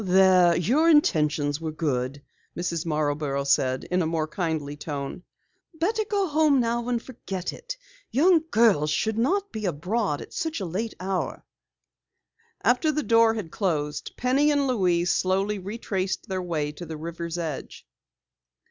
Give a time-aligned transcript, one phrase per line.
[0.03, 2.23] "There, your intentions were good,"
[2.57, 2.87] Mrs.
[2.87, 5.21] Marborough said in a more kindly tone.
[5.75, 7.77] "Better go home now and forget it.
[8.09, 11.45] Young girls shouldn't be abroad at such a late hour."
[12.63, 17.37] After the door had closed, Penny and Louise slowly retraced their way to the river's
[17.37, 17.85] edge.